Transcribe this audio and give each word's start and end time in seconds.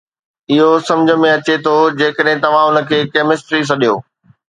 اهو 0.53 0.69
سمجھ 0.87 1.15
۾ 1.25 1.29
اچي 1.35 1.55
ٿو 1.65 1.75
جيڪڏهن 1.99 2.37
توهان 2.47 2.69
ان 2.71 2.77
کي 2.91 2.97
ڪيمسٽري 3.15 3.61
سڏيو 3.73 3.95